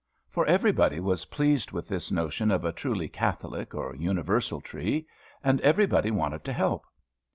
For 0.31 0.47
everybody 0.47 0.99
was 0.99 1.25
pleased 1.25 1.69
with 1.73 1.87
this 1.87 2.09
notion 2.11 2.49
of 2.49 2.65
a 2.65 2.71
truly 2.71 3.07
catholic 3.07 3.75
or 3.75 3.95
universal 3.95 4.59
tree; 4.59 5.05
and 5.43 5.61
everybody 5.61 6.09
wanted 6.09 6.43
to 6.45 6.53
help. 6.53 6.87